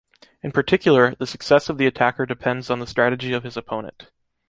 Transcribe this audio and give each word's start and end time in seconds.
In 0.41 0.51
particular, 0.51 1.13
the 1.19 1.27
success 1.27 1.69
of 1.69 1.77
the 1.77 1.85
attacker 1.85 2.25
depends 2.25 2.71
on 2.71 2.79
the 2.79 2.87
strategy 2.87 3.33
of 3.33 3.43
his 3.43 3.55
opponent. 3.55 4.09